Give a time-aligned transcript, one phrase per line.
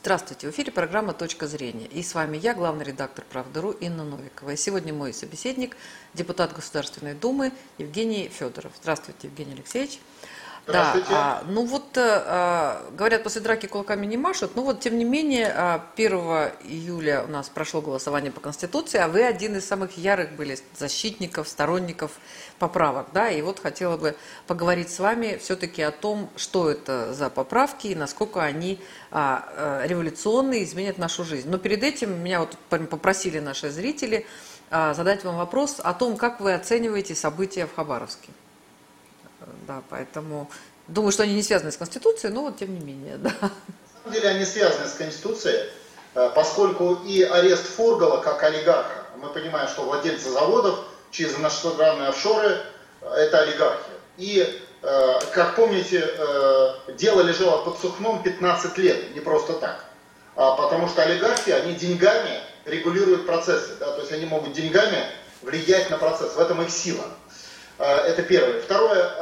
[0.00, 1.86] Здравствуйте, в эфире программа «Точка зрения».
[1.86, 4.50] И с вами я, главный редактор «Правда.ру» Инна Новикова.
[4.50, 5.76] И сегодня мой собеседник,
[6.14, 8.70] депутат Государственной Думы Евгений Федоров.
[8.80, 9.98] Здравствуйте, Евгений Алексеевич.
[10.72, 15.04] Да, а, ну вот а, говорят, после драки кулаками не машут, но вот тем не
[15.04, 15.48] менее
[15.96, 20.32] 1 а, июля у нас прошло голосование по Конституции, а вы один из самых ярых
[20.32, 22.12] были защитников, сторонников
[22.58, 24.16] поправок, да, и вот хотела бы
[24.46, 28.78] поговорить с вами все-таки о том, что это за поправки и насколько они
[29.10, 31.48] а, а, революционные, изменят нашу жизнь.
[31.48, 34.26] Но перед этим меня вот попросили наши зрители
[34.70, 38.28] а, задать вам вопрос о том, как вы оцениваете события в Хабаровске.
[39.66, 40.50] Да, поэтому
[40.88, 43.30] думаю, что они не связаны с Конституцией, но вот тем не менее, да.
[43.40, 43.50] На
[44.02, 45.70] самом деле они связаны с Конституцией,
[46.14, 50.80] э, поскольку и арест Фургала как олигарха, мы понимаем, что владельцы заводов
[51.10, 52.58] через иностранные офшоры
[53.02, 53.90] э, это олигархи.
[54.16, 56.08] И, э, как помните,
[56.96, 59.84] дело лежало под Сухном 15 лет, не просто так.
[60.34, 65.04] А потому что олигархи, они деньгами регулируют процессы, да, то есть они могут деньгами
[65.42, 67.04] влиять на процесс, в этом их сила.
[67.78, 68.60] Это первое.
[68.60, 69.12] Второе,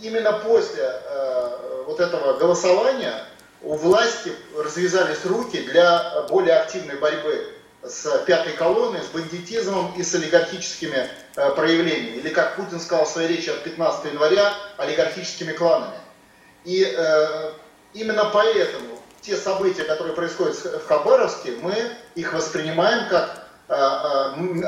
[0.00, 3.24] именно после э, вот этого голосования
[3.62, 7.52] у власти развязались руки для более активной борьбы
[7.82, 12.16] с пятой колонной, с бандитизмом и с олигархическими проявлениями.
[12.16, 15.94] Или, как Путин сказал в своей речи от 15 января, олигархическими кланами.
[16.64, 16.82] И
[17.94, 21.74] именно поэтому те события, которые происходят в Хабаровске, мы
[22.14, 23.46] их воспринимаем как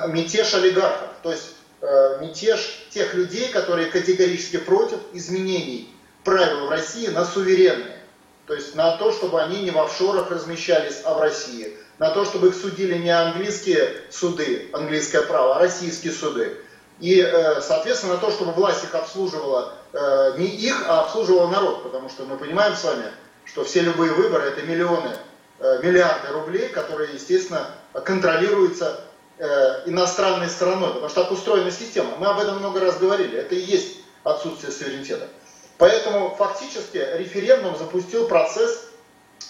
[0.09, 1.09] мятеж олигархов.
[1.23, 7.99] То есть э, мятеж тех людей, которые категорически против изменений правил в России на суверенные.
[8.47, 11.77] То есть на то, чтобы они не в офшорах размещались, а в России.
[11.99, 16.57] На то, чтобы их судили не английские суды, английское право, а российские суды.
[17.01, 21.83] И, э, соответственно, на то, чтобы власть их обслуживала, э, не их, а обслуживала народ.
[21.83, 23.05] Потому что мы понимаем с вами,
[23.45, 25.15] что все любые выборы это миллионы,
[25.59, 29.08] э, миллиарды рублей, которые, естественно, контролируются Э,
[29.39, 32.17] иностранной стороной, потому что так устроена система.
[32.19, 33.39] Мы об этом много раз говорили.
[33.39, 35.29] Это и есть отсутствие суверенитета.
[35.79, 38.89] Поэтому фактически референдум запустил процесс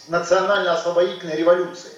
[0.08, 1.92] национально-освободительной революции.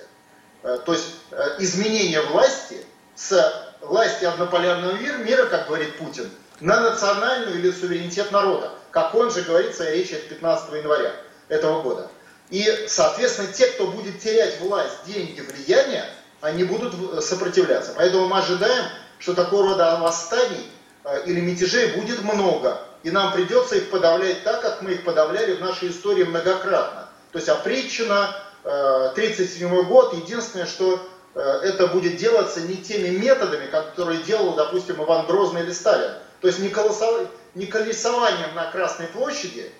[0.62, 2.84] Э, то есть э, изменение власти
[3.16, 6.30] с власти однополярного мира, как говорит Путин,
[6.60, 11.12] на национальную или суверенитет народа, как он же говорит в своей речи 15 января
[11.48, 12.08] этого года.
[12.50, 16.04] И, соответственно, те, кто будет терять власть, деньги, влияние,
[16.40, 17.92] они будут сопротивляться.
[17.96, 18.84] Поэтому мы ожидаем,
[19.18, 20.70] что такого рода восстаний
[21.04, 22.80] э, или мятежей будет много.
[23.02, 27.08] И нам придется их подавлять так, как мы их подавляли в нашей истории многократно.
[27.32, 28.34] То есть опричина,
[28.64, 31.00] 1937 э, год, единственное, что
[31.34, 36.12] э, это будет делаться не теми методами, которые делал, допустим, Иван Грозный или Сталин.
[36.40, 39.70] То есть не колесованием на Красной площади,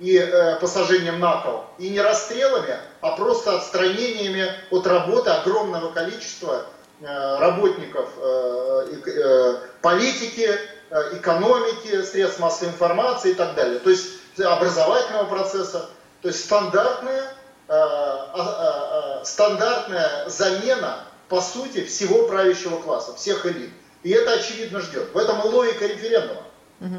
[0.00, 6.64] и э, посажением на пол, и не расстрелами, а просто отстранениями от работы огромного количества
[7.00, 10.58] э, работников э, э, политики,
[10.90, 13.78] э, экономики, средств массовой информации и так далее.
[13.78, 14.06] То есть
[14.38, 15.90] образовательного процесса.
[16.22, 17.32] То есть стандартная,
[17.68, 23.70] э, э, э, стандартная замена, по сути, всего правящего класса, всех элит.
[24.02, 25.12] И это, очевидно, ждет.
[25.12, 26.42] В этом и логика референдума.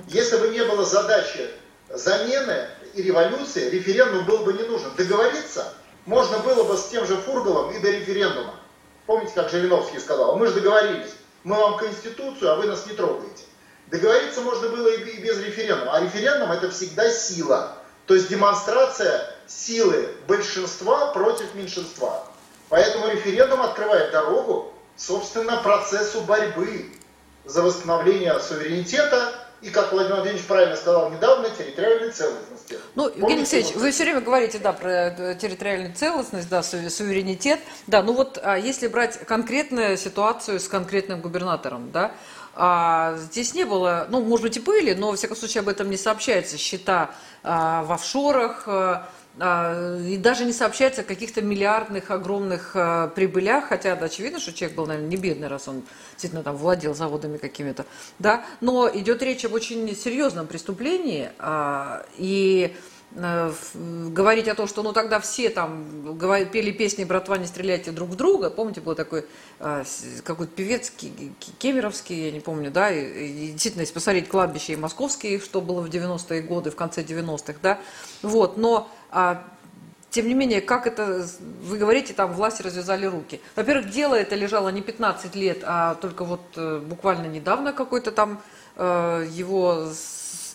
[0.07, 1.50] Если бы не было задачи
[1.90, 4.91] замены и революции референдум был бы не нужен.
[4.96, 5.74] Договориться
[6.06, 8.56] можно было бы с тем же Фургалом и до референдума.
[9.06, 11.12] Помните, как Жириновский сказал, мы же договорились,
[11.44, 13.44] мы вам Конституцию, а вы нас не трогаете.
[13.88, 17.78] Договориться можно было и без референдума, а референдум это всегда сила.
[18.06, 22.23] То есть демонстрация силы большинства против меньшинства.
[22.69, 26.91] Поэтому референдум открывает дорогу, собственно, процессу борьбы
[27.44, 32.79] за восстановление суверенитета и, как Владимир Владимирович правильно сказал недавно, территориальной целостности.
[32.95, 37.59] Ну, Евгений Алексеевич, вы все время говорите, да, про территориальную целостность, да, суверенитет.
[37.88, 42.11] Да, ну вот а если брать конкретную ситуацию с конкретным губернатором, да,
[42.53, 45.89] а здесь не было, ну, может быть, и были, но, во всяком случае, об этом
[45.89, 46.57] не сообщается.
[46.57, 47.11] Счета
[47.43, 53.95] а, в офшорах, а, и даже не сообщается о каких-то миллиардных огромных а, прибылях, хотя
[53.95, 57.85] да, очевидно, что человек был, наверное, не бедный, раз он действительно там владел заводами какими-то,
[58.19, 62.75] да, но идет речь об очень серьезном преступлении, а, и
[63.13, 66.17] говорить о том, что ну тогда все там
[66.52, 68.49] пели песни «Братва, не стреляйте друг в друга».
[68.49, 69.25] Помните, был такой
[69.59, 69.84] э,
[70.23, 70.91] какой-то певец
[71.59, 75.81] кемеровский, я не помню, да, и, и действительно, если посмотреть кладбище и московские, что было
[75.81, 77.79] в 90-е годы, в конце 90-х, да,
[78.22, 79.43] вот, но а,
[80.09, 81.28] тем не менее, как это,
[81.63, 83.41] вы говорите, там власти развязали руки.
[83.58, 88.41] Во-первых, дело это лежало не 15 лет, а только вот э, буквально недавно какой-то там
[88.78, 89.90] его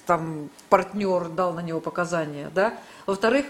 [0.06, 2.75] там партнер дал на него показания, да.
[3.06, 3.47] Во-вторых,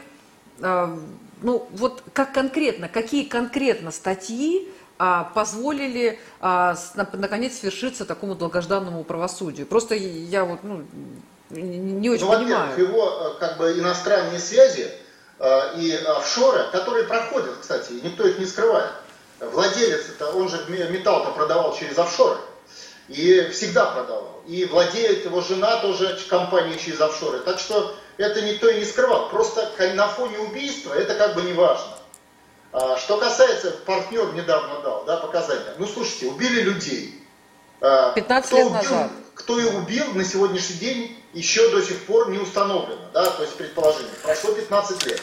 [0.61, 0.99] э,
[1.43, 4.69] ну вот как конкретно, какие конкретно статьи
[4.99, 6.75] а, позволили а,
[7.13, 9.67] наконец свершиться такому долгожданному правосудию?
[9.67, 10.85] Просто я вот ну,
[11.51, 12.81] не очень ну, понимаю.
[12.81, 14.91] его как бы иностранные связи
[15.39, 18.91] э, и офшоры, которые проходят, кстати, никто их не скрывает.
[19.39, 22.39] Владелец, это он же металл-то продавал через офшоры.
[23.09, 24.43] И всегда продавал.
[24.47, 27.41] И владеет его жена тоже компанией через офшоры.
[27.41, 29.29] Так что это никто и не скрывал.
[29.29, 31.97] Просто на фоне убийства это как бы не важно.
[32.73, 35.75] А, что касается, партнер недавно дал да, показания.
[35.79, 37.23] Ну, слушайте, убили людей.
[37.81, 39.11] 15 а, кто лет убил, назад.
[39.35, 43.01] Кто их убил, на сегодняшний день еще до сих пор не установлено.
[43.13, 44.13] Да, то есть предположение.
[44.23, 45.23] Прошло 15 лет.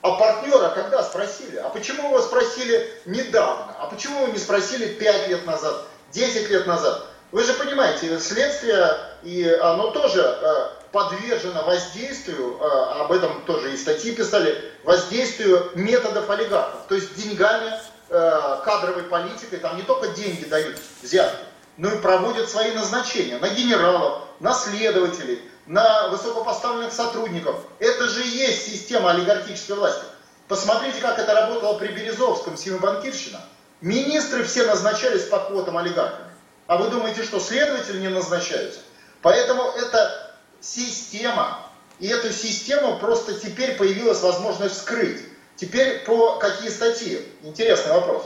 [0.00, 1.56] А партнера когда спросили?
[1.56, 3.74] А почему его спросили недавно?
[3.78, 7.06] А почему вы не спросили 5 лет назад, 10 лет назад?
[7.30, 13.76] Вы же понимаете, следствие, и оно тоже э, подвержено воздействию, э, об этом тоже и
[13.76, 16.86] статьи писали, воздействию методов олигархов.
[16.88, 17.72] То есть деньгами,
[18.08, 21.44] э, кадровой политикой, там не только деньги дают, взятки,
[21.76, 27.56] но и проводят свои назначения на генералов, на следователей, на высокопоставленных сотрудников.
[27.78, 30.04] Это же и есть система олигархической власти.
[30.48, 33.40] Посмотрите, как это работало при Березовском, Банкирщина.
[33.80, 36.30] Министры все назначались по квотам олигархами.
[36.66, 38.80] А вы думаете, что следователи не назначаются?
[39.22, 41.60] Поэтому это система.
[41.98, 45.22] И эту систему просто теперь появилась возможность скрыть.
[45.56, 47.26] Теперь по какие статьи?
[47.42, 48.24] Интересный вопрос.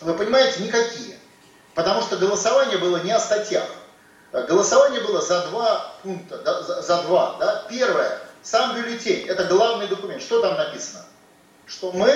[0.00, 1.18] Вы понимаете, никакие.
[1.74, 3.66] Потому что голосование было не о статьях.
[4.32, 7.36] Голосование было за два пункта, да, за, за два.
[7.38, 7.66] Да?
[7.70, 10.20] Первое, сам бюллетень, это главный документ.
[10.20, 11.04] Что там написано?
[11.66, 12.10] Что мы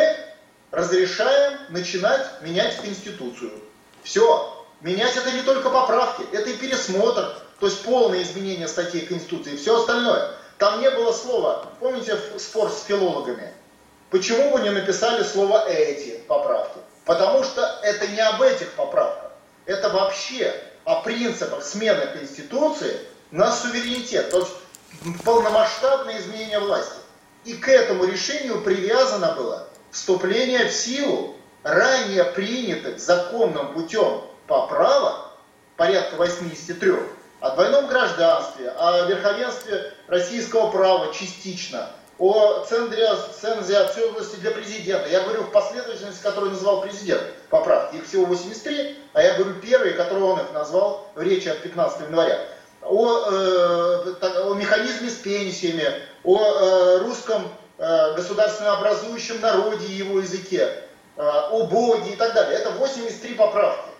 [0.72, 3.52] разрешаем начинать менять Конституцию.
[4.02, 4.58] Все.
[4.80, 9.78] Менять это не только поправки, это и пересмотр, то есть полное изменение статей Конституции все
[9.78, 10.32] остальное.
[10.58, 13.52] Там не было слова, помните спор с филологами?
[14.10, 16.80] Почему вы не написали слово «эти» поправки?
[17.04, 19.30] Потому что это не об этих поправках.
[19.66, 20.52] Это вообще
[20.84, 22.98] о принципах смены Конституции
[23.30, 24.52] на суверенитет, то есть
[25.24, 26.96] полномасштабное изменение власти.
[27.44, 35.30] И к этому решению привязано было вступление в силу ранее принятых законным путем поправок,
[35.76, 36.92] порядка 83,
[37.40, 43.06] о двойном гражданстве, о верховенстве российского права частично, о центре,
[43.40, 43.88] цензе
[44.40, 45.08] для президента.
[45.08, 47.96] Я говорю в последовательности, которую называл президент поправки.
[47.96, 52.02] Их всего 83, а я говорю первые, которые он их назвал в речи от 15
[52.02, 52.38] января.
[52.82, 54.14] О, э,
[54.44, 55.88] о механизме с пенсиями,
[56.24, 57.48] о э, русском
[57.82, 60.68] э, государственно образующем народе и его языке,
[61.16, 62.58] э, о Боге и так далее.
[62.58, 63.90] Это 83 поправки.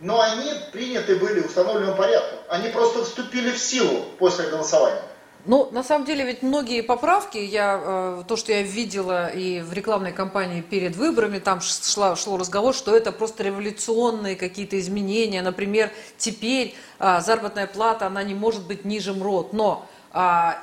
[0.00, 2.38] Но они приняты были установленным порядком.
[2.48, 5.02] Они просто вступили в силу после голосования.
[5.44, 9.72] Ну, на самом деле, ведь многие поправки, я, э, то, что я видела и в
[9.72, 15.42] рекламной кампании перед выборами, там шла, шло разговор, что это просто революционные какие-то изменения.
[15.42, 19.52] Например, теперь заработная плата, она не может быть ниже МРОД.
[19.52, 19.86] Но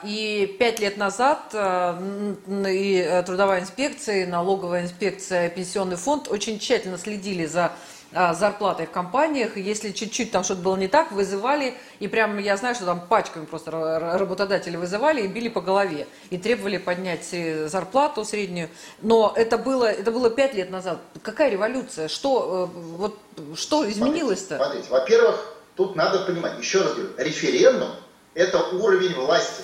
[0.04, 2.00] и пять лет назад а,
[2.48, 7.72] и трудовая инспекция, и налоговая инспекция, пенсионный фонд очень тщательно следили за
[8.18, 12.56] а, зарплатой в компаниях, если чуть-чуть там что-то было не так, вызывали, и прям я
[12.56, 17.68] знаю, что там пачками просто работодатели вызывали и били по голове, и требовали поднять э,
[17.68, 18.70] зарплату среднюю.
[19.02, 21.00] Но это было, это было пять лет назад.
[21.24, 22.08] Какая революция?
[22.08, 23.20] Что, э, вот,
[23.56, 24.56] что изменилось-то?
[24.58, 27.90] Смотрите, смотрите, во-первых, тут надо понимать, еще раз говорю, референдум–
[28.36, 29.64] это уровень власти.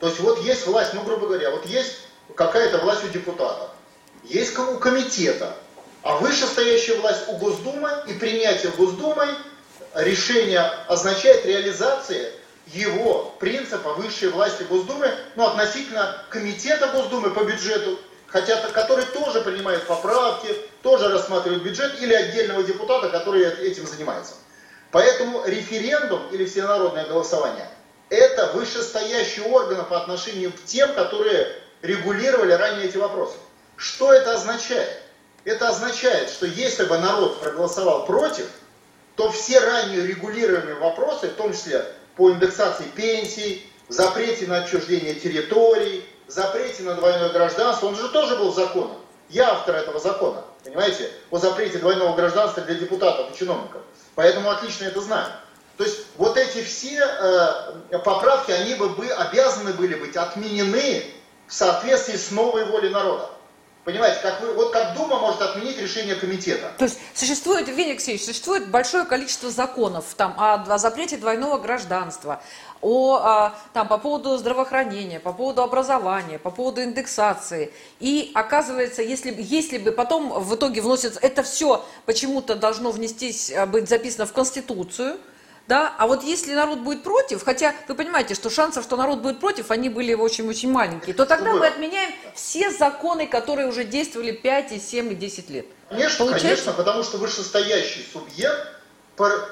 [0.00, 1.98] То есть вот есть власть, ну, грубо говоря, вот есть
[2.34, 3.70] какая-то власть у депутатов,
[4.24, 5.54] есть у комитета,
[6.02, 9.28] а вышестоящая власть у Госдумы и принятие Госдумой
[9.94, 12.32] решения означает реализация
[12.68, 19.86] его принципа высшей власти Госдумы, ну, относительно комитета Госдумы по бюджету, хотя который тоже принимает
[19.86, 20.48] поправки,
[20.82, 24.34] тоже рассматривает бюджет, или отдельного депутата, который этим занимается.
[24.92, 27.68] Поэтому референдум или всенародное голосование–
[28.08, 31.48] это вышестоящий орган по отношению к тем, которые
[31.82, 33.36] регулировали ранее эти вопросы.
[33.76, 35.02] Что это означает?
[35.44, 38.46] Это означает, что если бы народ проголосовал против,
[39.16, 41.84] то все ранее регулируемые вопросы, в том числе
[42.16, 48.52] по индексации пенсий, запрете на отчуждение территорий, запрете на двойное гражданство, он же тоже был
[48.52, 48.96] законом.
[49.28, 53.82] Я автор этого закона, понимаете, о запрете двойного гражданства для депутатов и чиновников.
[54.14, 55.26] Поэтому отлично это знаю.
[55.76, 61.04] То есть вот эти все э, поправки, они бы, бы обязаны были быть отменены
[61.46, 63.30] в соответствии с новой волей народа.
[63.84, 66.72] Понимаете, как вы, вот как Дума может отменить решение комитета.
[66.76, 72.42] То есть существует, Евгений Алексеевич, существует большое количество законов там, о, о запрете двойного гражданства,
[72.80, 77.72] о, о, там, по поводу здравоохранения, по поводу образования, по поводу индексации.
[78.00, 83.66] И оказывается, если, если бы потом в итоге вносится, это все почему-то должно внестись, э,
[83.66, 85.16] быть записано в Конституцию,
[85.68, 85.94] да?
[85.98, 89.70] А вот если народ будет против, хотя вы понимаете, что шансов, что народ будет против,
[89.70, 94.80] они были очень-очень маленькие, то тогда мы отменяем все законы, которые уже действовали 5, и
[94.80, 95.66] 7, и 10 лет.
[95.88, 96.48] Конечно, Получается?
[96.48, 98.68] конечно, потому что вышестоящий субъект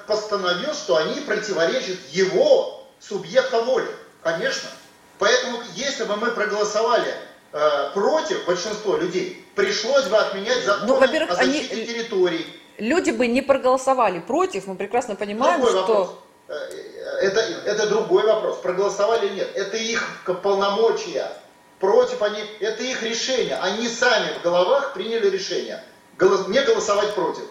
[0.06, 3.88] постановил, что они противоречат его субъекта воли.
[4.22, 4.68] Конечно.
[5.18, 7.14] Поэтому, если бы мы проголосовали
[7.52, 11.86] э, против большинства людей, пришлось бы отменять законы ну, о защите они...
[11.86, 12.46] территорий,
[12.78, 15.94] люди бы не проголосовали против, мы прекрасно понимаем, другой что...
[15.94, 16.14] Вопрос.
[16.48, 16.54] Э,
[17.20, 19.50] это, это другой вопрос, проголосовали или нет.
[19.54, 20.02] Это их
[20.42, 21.30] полномочия.
[21.80, 23.56] Против они, это их решение.
[23.56, 25.82] Они сами в головах приняли решение.
[26.18, 27.44] Голос, не голосовать против.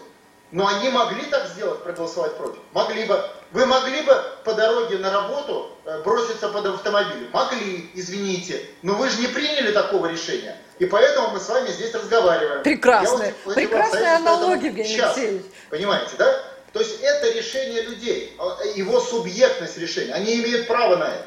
[0.50, 2.58] Но они могли так сделать, проголосовать против?
[2.72, 3.20] Могли бы.
[3.52, 7.28] Вы могли бы по дороге на работу э, броситься под автомобиль?
[7.32, 8.64] Могли, извините.
[8.82, 10.56] Но вы же не приняли такого решения.
[10.78, 12.62] И поэтому мы с вами здесь разговариваем.
[12.62, 15.46] Прекрасная, прекрасная аналогия, Евгений Алексеевич.
[15.70, 16.42] Понимаете, да?
[16.72, 20.12] То есть это решение людей, а, его субъектность решения.
[20.12, 21.26] Они имеют право на это.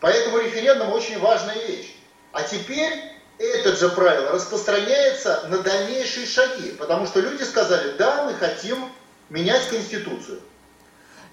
[0.00, 1.96] Поэтому референдум очень важная вещь.
[2.32, 2.92] А теперь
[3.38, 8.92] этот же правило распространяется на дальнейшие шаги, потому что люди сказали, да, мы хотим
[9.30, 10.40] менять Конституцию.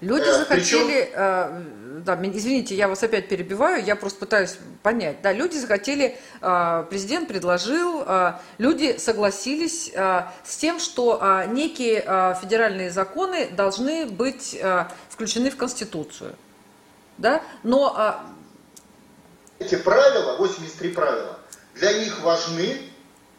[0.02, 1.12] Люди э, захотели, Причем...
[1.14, 1.62] э,
[2.04, 7.28] да, извините, я вас опять перебиваю, я просто пытаюсь понять, да, люди захотели, э, президент
[7.28, 14.58] предложил, э, люди согласились э, с тем, что э, некие э, федеральные законы должны быть
[14.60, 16.34] э, включены в Конституцию,
[17.18, 17.94] да, но...
[19.60, 21.38] Э, Эти правила, 83 правила,
[21.74, 22.80] для них важны,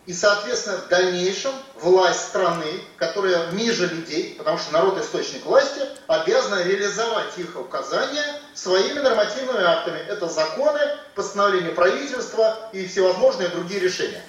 [0.05, 6.61] и, соответственно, в дальнейшем власть страны, которая ниже людей, потому что народ источник власти, обязана
[6.61, 9.99] реализовать их указания своими нормативными актами.
[9.99, 10.81] Это законы,
[11.15, 14.23] постановления правительства и всевозможные другие решения.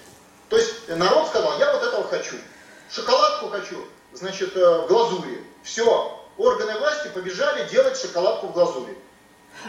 [0.48, 2.36] То есть народ сказал, я вот этого хочу,
[2.88, 5.44] шоколадку хочу, значит, э, в глазури.
[5.64, 8.96] Все, органы власти побежали делать шоколадку в глазури.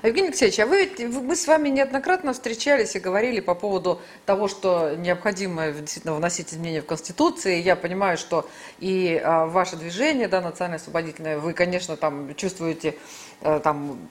[0.04, 4.48] Евгений Алексеевич, а вы ведь, мы с вами неоднократно встречались и говорили по поводу того,
[4.48, 7.62] что необходимо действительно вносить изменения в Конституции.
[7.62, 8.50] Я понимаю, что
[8.80, 12.98] и а, ваше движение, да, национально-освободительное, вы, конечно, там чувствуете
[13.42, 14.10] а, там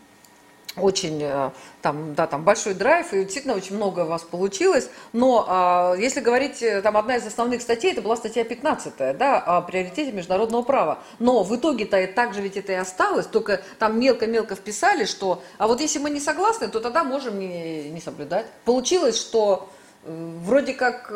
[0.77, 1.51] очень э,
[1.83, 4.91] там, да, там большой драйв, и действительно очень много у вас получилось.
[5.13, 9.39] Но а, если говорить, э, там одна из основных статей, это была статья 15, да,
[9.39, 10.99] о приоритете международного права.
[11.21, 15.69] Но в итоге-то так же ведь это и осталось, только там мелко-мелко вписали, что, а
[15.69, 18.47] вот если мы не согласны, то тогда можем не, не соблюдать.
[18.65, 19.69] Получилось, что
[20.05, 21.13] э, вроде как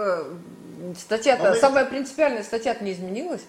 [0.96, 1.56] статья-то, мы...
[1.56, 3.42] самая принципиальная статья-то не изменилась.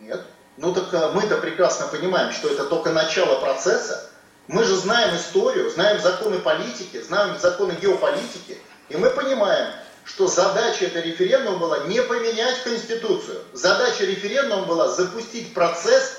[0.00, 0.22] Нет.
[0.56, 4.11] Ну так мы-то прекрасно понимаем, что это только начало процесса,
[4.52, 8.58] мы же знаем историю, знаем законы политики, знаем законы геополитики,
[8.90, 9.72] и мы понимаем,
[10.04, 13.40] что задача этого референдума была не поменять Конституцию.
[13.54, 16.18] Задача референдума была запустить процесс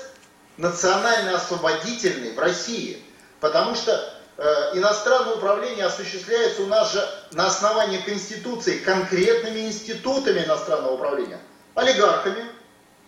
[0.56, 3.00] национально-освободительный в России.
[3.38, 10.94] Потому что э, иностранное управление осуществляется у нас же на основании Конституции конкретными институтами иностранного
[10.94, 11.38] управления.
[11.74, 12.44] Олигархами,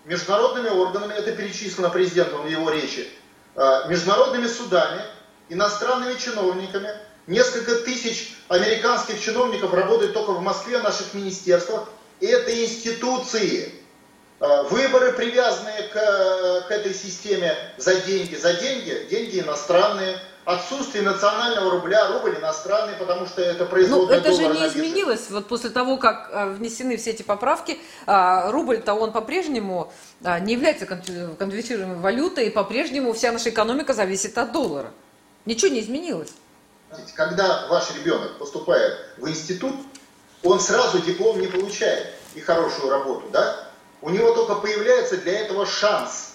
[0.04, 3.08] международными органами, это перечислено президентом в его речи,
[3.56, 5.00] Э, международными судами,
[5.48, 6.90] иностранными чиновниками.
[7.26, 11.88] Несколько тысяч американских чиновников работают только в Москве, в наших министерствах.
[12.20, 13.72] Это институции.
[14.38, 18.36] Э, выборы, привязанные к, к этой системе за деньги.
[18.36, 24.32] За деньги, деньги иностранные отсутствие национального рубля, рубль иностранный, потому что это производная Ну, это
[24.32, 25.28] же не изменилось.
[25.30, 30.52] Вот после того, как а, внесены все эти поправки, а, рубль-то он по-прежнему а, не
[30.52, 34.92] является конвертируемой валютой, и по-прежнему вся наша экономика зависит от доллара.
[35.46, 36.32] Ничего не изменилось.
[37.14, 39.74] Когда ваш ребенок поступает в институт,
[40.42, 43.68] он сразу диплом не получает и хорошую работу, да?
[44.02, 46.34] У него только появляется для этого шанс.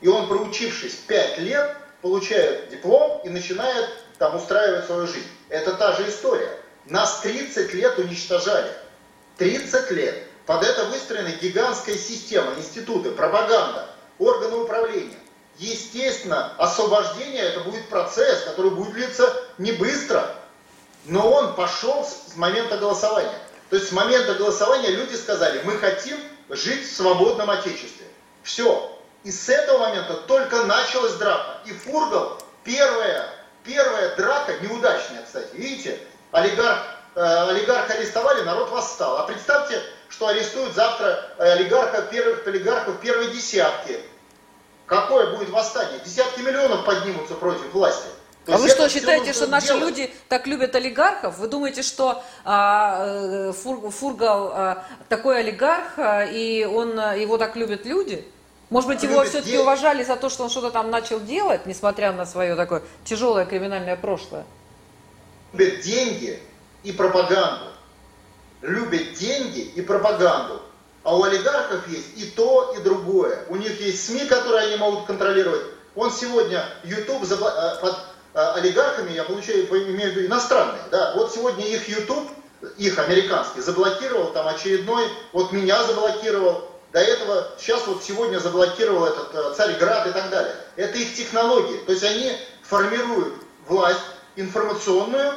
[0.00, 5.28] И он, проучившись 5 лет, получает диплом и начинает там устраивать свою жизнь.
[5.48, 6.50] Это та же история.
[6.86, 8.70] Нас 30 лет уничтожали.
[9.38, 10.22] 30 лет.
[10.46, 15.16] Под это выстроена гигантская система, институты, пропаганда, органы управления.
[15.58, 20.34] Естественно, освобождение это будет процесс, который будет длиться не быстро,
[21.04, 23.38] но он пошел с момента голосования.
[23.70, 26.18] То есть с момента голосования люди сказали, мы хотим
[26.48, 28.06] жить в свободном Отечестве.
[28.42, 31.58] Все, и с этого момента только началась драка.
[31.64, 33.28] И Фургал, первая,
[33.64, 35.98] первая драка, неудачная, кстати, видите,
[36.30, 36.82] олигарх,
[37.14, 39.18] э, олигарх арестовали, народ восстал.
[39.18, 43.98] А представьте, что арестуют завтра олигархов, первых олигархов первой десятки.
[44.86, 46.00] Какое будет восстание?
[46.04, 48.08] Десятки миллионов поднимутся против власти.
[48.44, 49.82] То а вы что, считаете, что наши делать?
[49.82, 51.38] люди так любят олигархов?
[51.38, 57.38] Вы думаете, что а, э, Фур, Фургал а, такой олигарх, а, и он, а, его
[57.38, 58.22] так любят люди?
[58.68, 59.62] Может быть, его все-таки деньги.
[59.62, 63.96] уважали за то, что он что-то там начал делать, несмотря на свое такое тяжелое криминальное
[63.96, 64.44] прошлое?
[65.54, 66.38] Любят деньги
[66.82, 67.66] и пропаганду.
[68.60, 70.60] Любят деньги и пропаганду.
[71.04, 73.44] А у олигархов есть и то, и другое.
[73.48, 75.60] У них есть СМИ, которые они могут контролировать.
[75.94, 77.96] Он сегодня YouTube э, под
[78.34, 82.28] э, олигархами, я получаю, имею в виду иностранные, да, вот сегодня их YouTube,
[82.78, 89.34] их американский, заблокировал там очередной, вот меня заблокировал, до этого, сейчас вот сегодня заблокировал этот
[89.34, 90.54] э, Царьград и так далее.
[90.76, 91.78] Это их технологии.
[91.78, 92.32] То есть они
[92.62, 93.34] формируют
[93.66, 94.00] власть
[94.36, 95.34] информационную,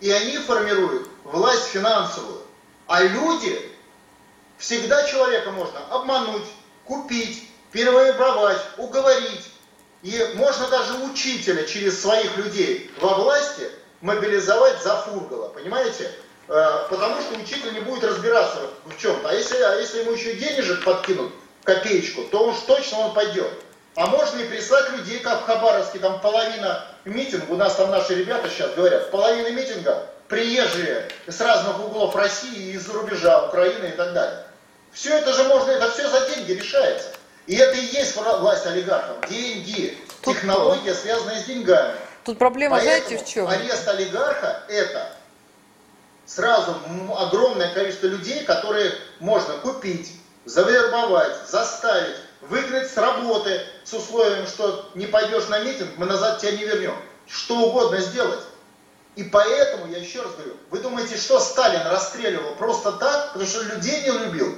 [0.00, 2.42] и они формируют власть финансовую.
[2.86, 3.58] А люди,
[4.58, 6.46] всегда человека можно обмануть,
[6.84, 9.50] купить, переворовать, уговорить.
[10.02, 13.68] И можно даже учителя через своих людей во власти
[14.00, 16.10] мобилизовать за фургала, понимаете?
[16.48, 19.28] Э, потому что учитель не будет разбираться в чем-то.
[19.28, 21.32] А если, а если ему еще денежек подкинут,
[21.64, 23.50] копеечку, то уж точно он пойдет.
[23.94, 28.14] А можно и прислать людей, как в Хабаровске, там половина митинга, у нас там наши
[28.14, 34.12] ребята сейчас говорят, половина митинга приезжие с разных углов России, из-за рубежа, Украины и так
[34.12, 34.44] далее.
[34.92, 37.10] Все это же можно, это все за деньги решается.
[37.46, 39.28] И это и есть власть олигархов.
[39.28, 41.96] Деньги, технология, связанная с деньгами.
[42.24, 43.48] Тут проблема, Поэтому знаете, в чем?
[43.48, 45.12] арест олигарха это
[46.26, 46.76] сразу
[47.16, 50.12] огромное количество людей, которые можно купить,
[50.44, 56.52] завербовать, заставить, выгнать с работы с условием, что не пойдешь на митинг, мы назад тебя
[56.52, 56.96] не вернем.
[57.26, 58.40] Что угодно сделать.
[59.16, 63.62] И поэтому, я еще раз говорю, вы думаете, что Сталин расстреливал просто так, потому что
[63.62, 64.56] людей не любил?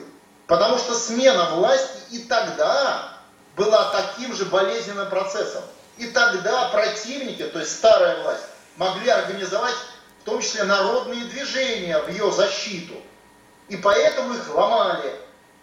[0.50, 3.12] Потому что смена власти и тогда
[3.54, 5.62] была таким же болезненным процессом.
[5.96, 8.42] И тогда противники, то есть старая власть,
[8.76, 9.76] могли организовать
[10.20, 12.94] в том числе народные движения в ее защиту.
[13.68, 15.14] И поэтому их ломали.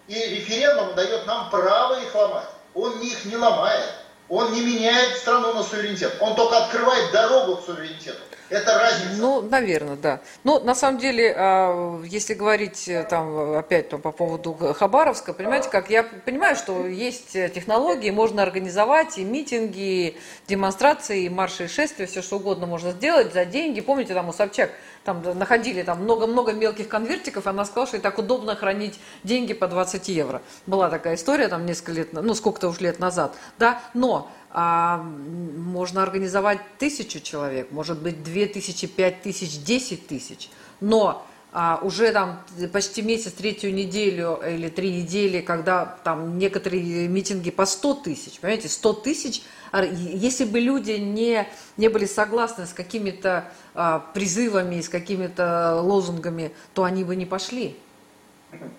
[0.08, 2.48] И референдум дает нам право их ломать.
[2.74, 3.92] Он их не ломает.
[4.30, 6.16] Он не меняет страну на суверенитет.
[6.22, 8.22] Он только открывает дорогу к суверенитету.
[8.50, 9.22] Это разница.
[9.22, 10.22] Ну, наверное, да.
[10.44, 15.70] Ну, на самом деле, а, если говорить э, там опять там, по поводу Хабаровска, понимаете,
[15.70, 21.68] как я понимаю, что есть технологии, можно организовать и митинги, и демонстрации, и марши, и
[21.68, 23.82] шествия, все что угодно можно сделать за деньги.
[23.82, 24.72] Помните, там у Собчак
[25.08, 29.68] там находили там много-много мелких конвертиков, она сказала, что и так удобно хранить деньги по
[29.68, 30.42] 20 евро.
[30.66, 34.30] Была такая история там несколько лет, ну сколько-то уж лет назад, да, но
[34.60, 41.80] а, можно организовать тысячу человек, может быть две тысячи, пять тысяч, десять тысяч, но а,
[41.84, 42.44] уже там
[42.74, 48.68] почти месяц, третью неделю или три недели, когда там некоторые митинги по 100 тысяч, понимаете,
[48.68, 49.44] 100 тысяч,
[49.92, 56.84] если бы люди не, не были согласны с какими-то а, призывами, с какими-то лозунгами, то
[56.84, 57.78] они бы не пошли.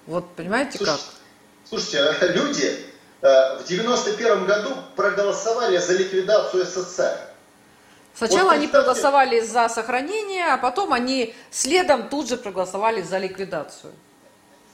[0.07, 1.01] Вот понимаете Слушай, как?
[1.69, 7.19] Слушайте, люди Э, в 91 году проголосовали за ликвидацию СССР.
[8.15, 13.93] Сначала вот они проголосовали за сохранение, а потом они следом тут же проголосовали за ликвидацию.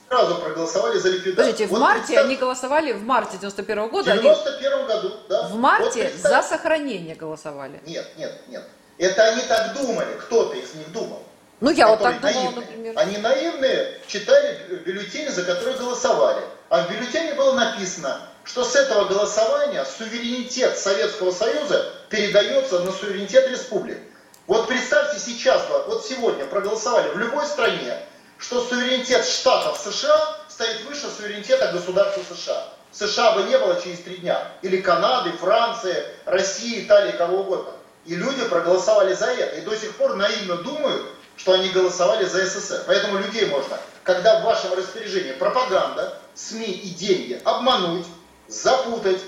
[0.09, 1.35] Сразу проголосовали за ликвидацию.
[1.35, 2.25] Подождите, в вот марте представь...
[2.25, 4.15] они голосовали, в марте 91 -го года.
[4.15, 4.87] В 91 они...
[4.87, 5.47] году, да.
[5.47, 6.31] В марте вот представь...
[6.31, 7.79] за сохранение голосовали.
[7.85, 8.63] Нет, нет, нет.
[8.97, 11.21] Это они так думали, кто-то из них думал.
[11.59, 12.93] Ну, я вот так думала, например.
[12.97, 16.41] Они наивные, читали бюллетени, за которые голосовали.
[16.69, 23.49] А в бюллетене было написано, что с этого голосования суверенитет Советского Союза передается на суверенитет
[23.49, 23.97] республик.
[24.47, 27.97] Вот представьте сейчас, вот сегодня проголосовали в любой стране,
[28.37, 32.67] что суверенитет штатов США стоит выше суверенитета государства США.
[32.91, 34.39] США бы не было через три дня.
[34.61, 37.71] Или Канады, Франции, России, Италии, кого угодно.
[38.05, 39.55] И люди проголосовали за это.
[39.57, 42.83] И до сих пор наивно думают, что они голосовали за СССР.
[42.85, 48.05] Поэтому людей можно, когда в вашем распоряжении пропаганда, СМИ и деньги, обмануть,
[48.47, 49.21] запутать,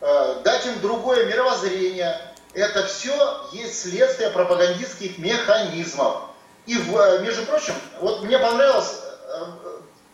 [0.00, 2.20] э, дать им другое мировоззрение.
[2.52, 6.30] Это все есть следствие пропагандистских механизмов.
[6.66, 9.44] И, э, между прочим, вот мне понравилось э,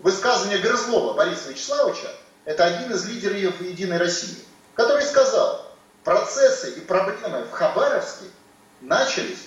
[0.00, 2.08] высказывание Грызлова Бориса Вячеславовича,
[2.44, 4.38] это один из лидеров «Единой России»,
[4.74, 5.66] который сказал,
[6.04, 8.24] процессы и проблемы в Хабаровске
[8.80, 9.46] начались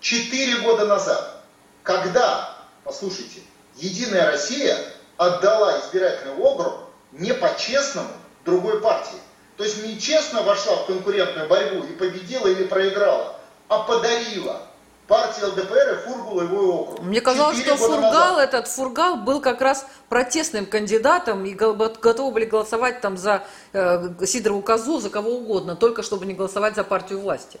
[0.00, 1.42] 4 года назад,
[1.82, 3.40] когда, послушайте,
[3.76, 4.76] Единая Россия
[5.16, 6.74] отдала избирательный округ
[7.12, 8.10] не по-честному
[8.44, 9.18] другой партии.
[9.56, 13.36] То есть нечестно вошла в конкурентную борьбу и победила или проиграла,
[13.68, 14.62] а подарила.
[15.06, 17.00] партии ЛДПР и Фургал его округ.
[17.00, 18.48] Мне казалось, что Фургал, назад.
[18.48, 24.62] этот Фургал был как раз протестным кандидатом и готовы были голосовать там за э, Сидорову
[24.62, 27.60] Козу, за кого угодно, только чтобы не голосовать за партию власти.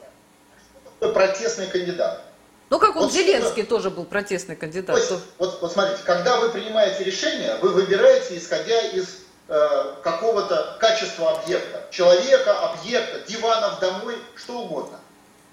[0.98, 2.24] Протестный кандидат.
[2.70, 4.98] Ну, как он, вот Зеленский тоже был протестный кандидат.
[4.98, 9.18] Вот, вот, вот смотрите, когда вы принимаете решение, вы выбираете, исходя из
[9.48, 11.86] э, какого-то качества объекта.
[11.90, 14.98] Человека, объекта, диванов домой, что угодно.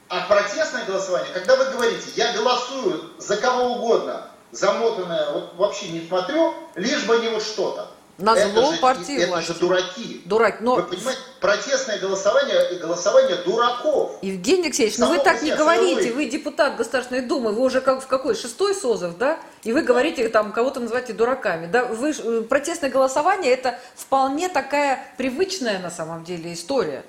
[0.09, 6.07] А протестное голосование, когда вы говорите, я голосую за кого угодно, замотанное, вот вообще не
[6.07, 7.87] смотрю, лишь бы не вот что-то.
[8.19, 9.51] На зло это партии же, власти.
[9.51, 10.21] Это же дураки.
[10.25, 10.75] Дурак, но...
[10.75, 14.17] Вы понимаете, протестное голосование и голосование дураков.
[14.21, 18.07] Евгений Алексеевич, ну вы так не говорите, вы депутат Государственной Думы, вы уже как в
[18.07, 19.39] какой, шестой созыв, да?
[19.63, 21.67] И вы говорите, там, кого-то называете дураками.
[21.67, 21.85] Да?
[21.85, 27.03] Вы, э, протестное голосование это вполне такая привычная на самом деле история.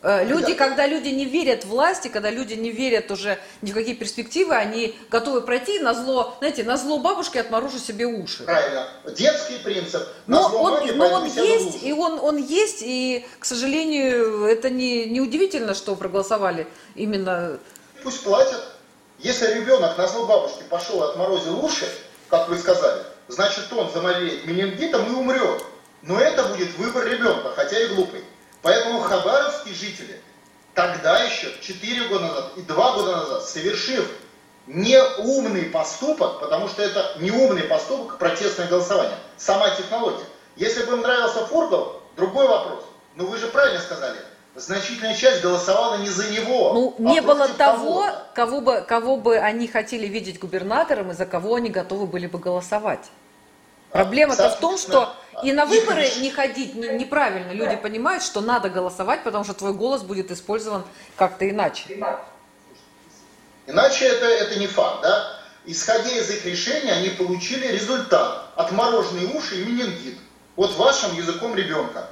[0.00, 0.54] Э, люди, да.
[0.54, 4.96] когда люди не верят власти, когда люди не верят уже ни в какие перспективы, они
[5.10, 8.44] готовы пройти на зло, знаете, на зло бабушки отморожу себе уши.
[8.44, 8.88] Правильно.
[9.16, 10.06] Детский принцип.
[10.28, 15.20] Но он, но он есть, и он, он есть, и, к сожалению, это не, не
[15.20, 17.58] удивительно, что проголосовали именно...
[18.04, 18.68] Пусть платят.
[19.18, 21.88] Если ребенок на зло бабушки пошел и отморозил уши,
[22.28, 25.64] как вы сказали, значит он заболеет менингитом и умрет.
[26.02, 28.22] Но это будет выбор ребенка, хотя и глупый.
[28.62, 30.20] Поэтому хабаровские жители
[30.74, 34.08] тогда еще, 4 года назад и 2 года назад, совершив
[34.66, 40.24] неумный поступок, потому что это неумный поступок, протестное голосование, сама технология.
[40.56, 42.84] Если бы им нравился Фургал, другой вопрос.
[43.16, 44.18] Но вы же правильно сказали,
[44.54, 46.72] значительная часть голосовала не за него.
[46.74, 51.26] Ну, а не было того, кого бы, кого бы они хотели видеть губернатором и за
[51.26, 53.10] кого они готовы были бы голосовать.
[53.90, 57.52] Проблема-то в том, что и на выборы не ходить неправильно.
[57.52, 60.84] Люди понимают, что надо голосовать, потому что твой голос будет использован
[61.16, 61.84] как-то иначе.
[63.66, 65.38] Иначе это, это не факт, да?
[65.66, 68.46] Исходя из их решения, они получили результат.
[68.56, 70.18] Отмороженные уши и менингит.
[70.56, 72.08] Вот вашим языком ребенка.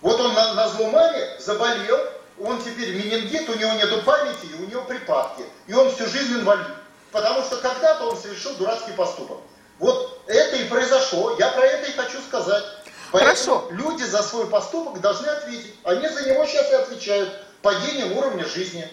[0.00, 1.98] Вот он на, на зломаре заболел,
[2.40, 5.44] он теперь менингит, у него нету памяти, и у него припадки.
[5.66, 6.66] И он всю жизнь инвалид.
[7.12, 9.38] Потому что когда-то он совершил дурацкий поступок.
[9.78, 11.36] Вот это и произошло.
[11.38, 12.64] Я про это и хочу сказать.
[13.12, 13.66] Поэтому Хорошо.
[13.70, 15.74] люди за свой поступок должны ответить.
[15.84, 17.32] Они за него сейчас и отвечают.
[17.62, 18.86] Падением уровня жизни.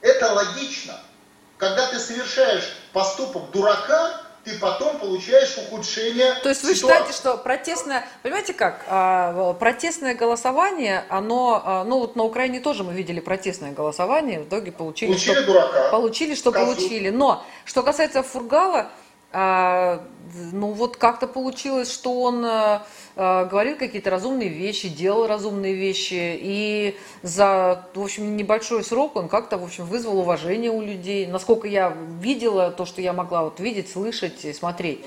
[0.00, 0.98] Это логично.
[1.56, 6.34] Когда ты совершаешь поступок дурака, ты потом получаешь ухудшение.
[6.42, 6.96] То есть вы ситуации.
[6.96, 12.84] считаете, что протестное, понимаете как, а, протестное голосование, оно, а, ну вот на Украине тоже
[12.84, 16.66] мы видели протестное голосование, в итоге получили, получили что, дурака, получили, что козу.
[16.74, 17.10] получили.
[17.10, 18.90] Но что касается Фургала,
[19.32, 22.86] ну вот как-то получилось, что он а,
[23.16, 29.28] а, говорил какие-то разумные вещи, делал разумные вещи, и за, в общем, небольшой срок он
[29.28, 31.26] как-то, в общем, вызвал уважение у людей.
[31.26, 35.04] Насколько я видела, то, что я могла вот видеть, слышать и смотреть.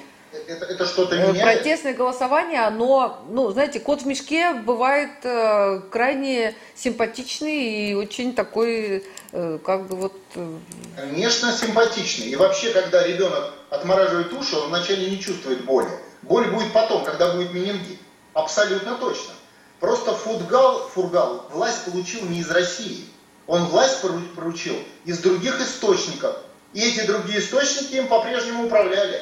[0.48, 1.42] Это, это что-то э, меняет?
[1.42, 9.06] Протестное голосование, оно, ну, знаете, кот в мешке бывает э, крайне симпатичный и очень такой,
[9.34, 10.14] э, как бы вот...
[10.36, 10.58] Э...
[10.96, 12.28] Конечно, симпатичный.
[12.28, 15.90] И вообще, когда ребенок отмораживает уши, он вначале не чувствует боли.
[16.22, 18.00] Боль будет потом, когда будет менингит.
[18.34, 19.34] Абсолютно точно.
[19.82, 23.06] Просто Фургал, Фургал власть получил не из России.
[23.48, 24.02] Он власть
[24.36, 26.38] поручил из других источников.
[26.74, 29.20] И эти другие источники им по-прежнему управляли.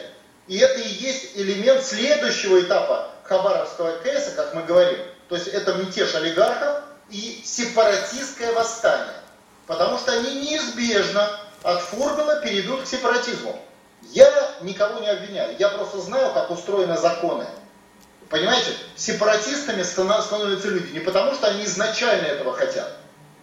[0.50, 4.98] И это и есть элемент следующего этапа Хабаровского кейса, как мы говорим.
[5.30, 6.82] То есть это мятеж олигархов
[7.12, 9.14] и сепаратистское восстание.
[9.68, 11.30] Потому что они неизбежно
[11.62, 13.62] от Фургала перейдут к сепаратизму.
[14.10, 14.28] Я
[14.62, 17.46] никого не обвиняю, я просто знаю, как устроены законы.
[18.30, 22.98] Понимаете, сепаратистами становятся люди не потому, что они изначально этого хотят.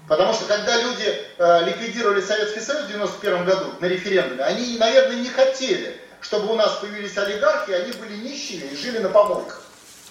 [0.09, 5.16] Потому что когда люди э, ликвидировали Советский Союз в 1991 году на референдуме, они, наверное,
[5.16, 9.62] не хотели чтобы у нас появились олигархи, они были нищими и жили на помойках.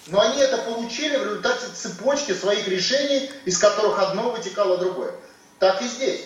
[0.08, 5.12] Но они это получили в результате цепочки своих решений, из которых одно вытекало другое.
[5.60, 6.22] Так и здесь.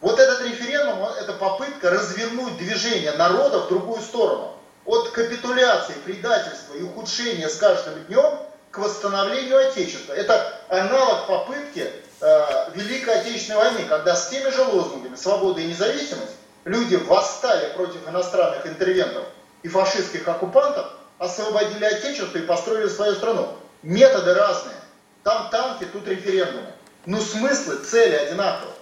[0.00, 4.52] Вот этот референдум, это попытка развернуть движение народа в другую сторону.
[4.84, 8.38] От капитуляции, предательства и ухудшения с каждым днем
[8.70, 10.12] к восстановлению Отечества.
[10.12, 16.32] Это аналог попытки э, Великой Отечественной войны, когда с теми же лозунгами «Свобода и независимость»
[16.64, 19.24] люди восстали против иностранных интервентов
[19.62, 20.86] и фашистских оккупантов,
[21.18, 23.56] освободили Отечество и построили свою страну.
[23.82, 24.76] Методы разные.
[25.22, 26.72] Там танки, тут референдумы.
[27.06, 28.74] Но смыслы, цели одинаковые.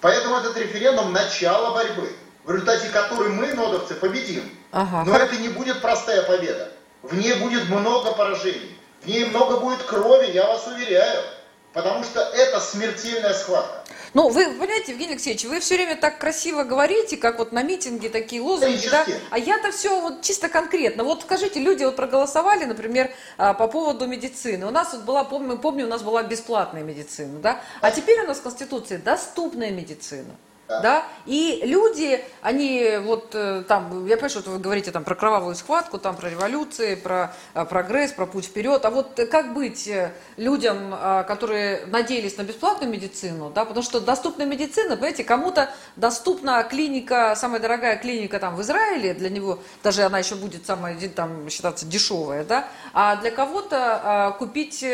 [0.00, 2.12] Поэтому этот референдум– начало борьбы,
[2.44, 4.50] в результате которой мы, нодовцы, победим.
[4.70, 5.04] Ага.
[5.06, 6.70] Но это не будет простая победа.
[7.02, 8.78] В ней будет много поражений.
[9.02, 11.22] В ней много будет крови, я вас уверяю.
[11.74, 13.84] Потому что это смертельная схватка.
[14.14, 18.08] Ну, вы понимаете, Евгений Алексеевич, вы все время так красиво говорите, как вот на митинге
[18.08, 19.04] такие лозунги, да?
[19.30, 21.02] А я-то все вот чисто конкретно.
[21.02, 24.66] Вот скажите, люди вот проголосовали, например, а, по поводу медицины.
[24.66, 27.60] У нас вот была, помню, помню, у нас была бесплатная медицина, да?
[27.80, 30.36] А теперь у нас в Конституции доступная медицина.
[30.68, 31.04] Да.
[31.26, 35.98] И люди, они вот э, там, я понимаю, что вы говорите там про кровавую схватку,
[35.98, 38.84] там про революции, про э, прогресс, про путь вперед.
[38.84, 40.94] А вот как быть э, людям,
[41.26, 47.60] которые надеялись на бесплатную медицину, да, потому что доступная медицина, понимаете, кому-то доступна клиника, самая
[47.60, 52.44] дорогая клиника там в Израиле, для него даже она еще будет самая там считаться дешевая,
[52.44, 54.84] да, а для кого-то купить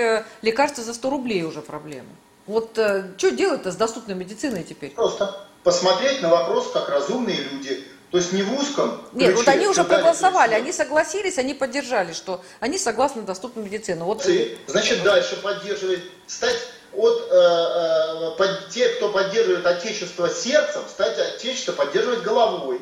[0.43, 2.09] лекарство за 100 рублей уже проблема.
[2.47, 4.91] Вот что делать-то с доступной медициной теперь?
[4.91, 7.85] Просто посмотреть на вопрос как разумные люди.
[8.11, 9.01] То есть не в узком.
[9.13, 14.05] Нет, вот они уже проголосовали, они согласились, они поддержали, что они согласны на доступную медицину.
[14.05, 14.27] Вот...
[14.67, 16.59] Значит, дальше поддерживать, стать
[16.93, 22.81] от э, э, под, те, кто поддерживает Отечество сердцем, стать Отечество поддерживать головой.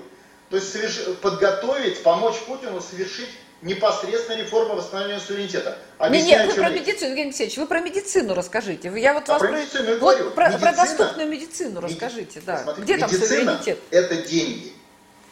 [0.49, 3.29] То есть соверш, подготовить, помочь Путину совершить
[3.63, 5.79] непосредственно реформа восстановления суверенитета.
[5.99, 8.93] Объясняю, не, не, вы про медицину, Евгений Алексеевич, вы про медицину расскажите.
[8.97, 10.31] Я вот а вас про, медицину вот говорю.
[10.31, 12.63] Про, медицина, про доступную медицину расскажите, да.
[12.63, 13.79] Смотрите, Где там суверенитет?
[13.91, 14.73] это деньги.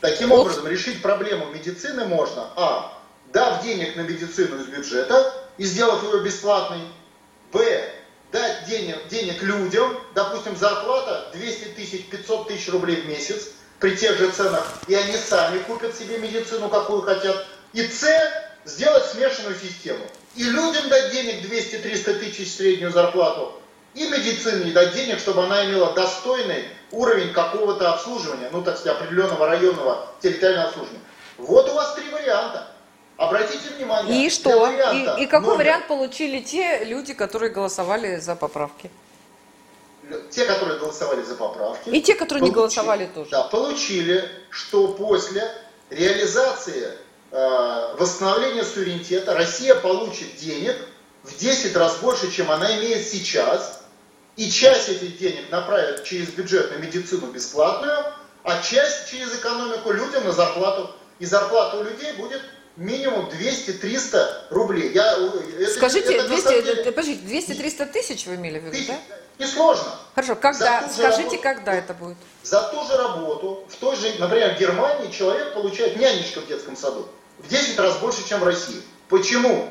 [0.00, 0.40] Таким вот.
[0.40, 2.98] образом, решить проблему медицины можно, а,
[3.32, 6.80] дав денег на медицину из бюджета и сделав ее бесплатной,
[7.52, 7.88] б,
[8.32, 14.16] дать денег, денег людям, допустим, зарплата 200 тысяч, 500 тысяч рублей в месяц, при тех
[14.18, 18.06] же ценах, и они сами купят себе медицину, какую хотят, и С
[18.64, 20.04] сделать смешанную систему.
[20.34, 23.60] И людям дать денег 200-300 тысяч среднюю зарплату,
[23.94, 29.46] и медицине дать денег, чтобы она имела достойный уровень какого-то обслуживания, ну, так сказать, определенного
[29.46, 31.00] районного территориального обслуживания.
[31.38, 32.68] Вот у вас три варианта.
[33.16, 34.26] Обратите внимание.
[34.26, 34.68] И что?
[34.68, 35.58] И, и какой номер.
[35.58, 38.90] вариант получили те люди, которые голосовали за поправки?
[40.30, 41.88] Те, которые голосовали за поправки.
[41.88, 43.30] И те, которые получили, не голосовали тоже.
[43.30, 45.50] Да, получили, что после
[45.88, 46.92] реализации
[47.98, 50.76] восстановления суверенитета Россия получит денег
[51.22, 53.82] в 10 раз больше, чем она имеет сейчас,
[54.36, 58.04] и часть этих денег направят через бюджет на медицину бесплатную,
[58.42, 60.90] а часть через экономику людям на зарплату.
[61.18, 62.42] И зарплата у людей будет
[62.76, 64.92] минимум 200-300 рублей.
[64.92, 65.16] Я,
[65.58, 68.98] это, Скажите, это, 200, деле, подождите, 200-300 тысяч вы имели в виду, да?
[69.38, 69.98] Несложно.
[70.14, 72.16] Хорошо, когда, скажите, работу, когда это будет?
[72.42, 76.76] За ту же работу, в той же, например, в Германии человек получает нянечка в детском
[76.76, 78.82] саду в 10 раз больше, чем в России.
[79.08, 79.68] Почему?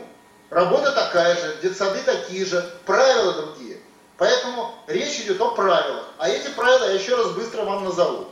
[0.50, 3.80] Работа такая же, детсады такие же, правила другие.
[4.18, 6.06] Поэтому речь идет о правилах.
[6.18, 8.30] А эти правила я еще раз быстро вам назову.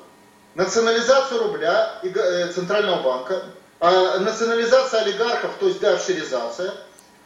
[0.56, 3.43] Национализацию рубля и э, Центрального банка,
[3.80, 6.74] а, национализация олигархов, то есть деофшеризация,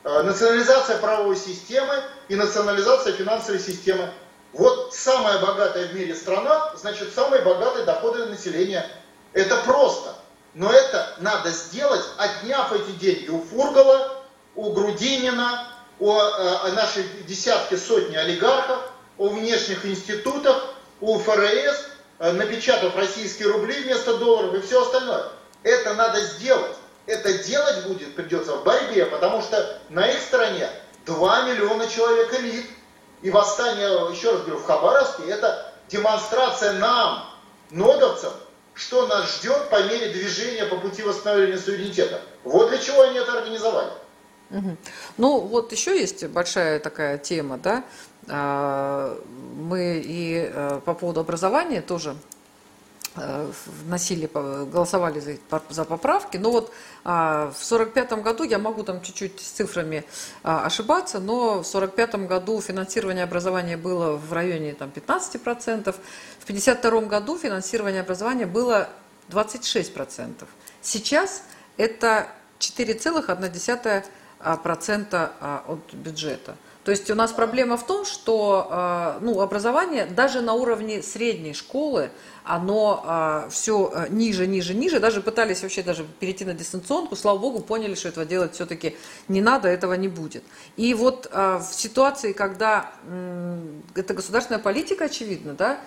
[0.03, 1.93] а, национализация правовой системы
[2.29, 4.09] и национализация финансовой системы.
[4.53, 8.89] Вот самая богатая в мире страна, значит самые богатые доходы населения.
[9.33, 10.15] Это просто.
[10.57, 14.23] Но это надо сделать, отняв эти деньги у Фургала,
[14.55, 15.67] у Грудинина,
[15.99, 18.79] у э, наших десятки, сотни олигархов,
[19.19, 20.59] у внешних институтов,
[20.99, 25.25] у ФРС, э, напечатав российские рубли вместо долларов и все остальное.
[25.61, 26.75] Это надо сделать.
[27.05, 30.67] Это делать будет придется в борьбе, потому что на их стороне
[31.05, 32.65] 2 миллиона человек элит.
[33.21, 37.29] И восстание, еще раз говорю, в Хабаровске, это демонстрация нам,
[37.69, 38.33] нодовцам,
[38.77, 42.21] что нас ждет по мере движения по пути восстановления суверенитета.
[42.43, 43.89] Вот для чего они это организовали.
[44.51, 44.77] Угу.
[45.17, 47.83] Ну, вот еще есть большая такая тема, да.
[48.29, 49.19] А,
[49.57, 52.15] мы и э, по поводу образования тоже
[53.85, 55.37] вносили, голосовали за,
[55.69, 56.37] за поправки.
[56.37, 56.71] Но вот
[57.03, 60.03] а, в 45 году, я могу там чуть-чуть с цифрами
[60.43, 65.95] а, ошибаться, но в 45 году финансирование образования было в районе там, 15%,
[66.39, 68.89] в 52 году финансирование образования было
[69.29, 70.45] 26%.
[70.81, 71.43] Сейчас
[71.77, 72.27] это
[72.59, 74.03] 4,1%
[74.39, 76.55] а, от бюджета.
[76.87, 82.11] То есть у нас проблема в том, что ну, образование даже на уровне средней школы
[82.45, 85.01] оно а, все а, ниже, ниже, ниже.
[85.01, 88.95] Даже пытались вообще даже перейти на дистанционку, слава богу, поняли, что этого делать все-таки
[89.27, 90.45] не надо, этого не будет.
[90.77, 92.89] И вот в ситуации, когда
[93.93, 95.81] это государственная политика, очевидно, да,